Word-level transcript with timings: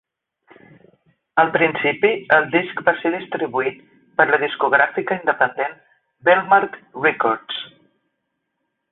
Al 1.41 1.49
principi 1.57 2.09
el 2.37 2.47
disc 2.55 2.79
va 2.87 2.93
ser 3.01 3.11
distribuït 3.15 3.83
per 4.21 4.25
la 4.31 4.39
discogràfica 4.43 5.17
independent 5.19 5.75
Bellmark 6.31 6.79
Records. 7.05 7.61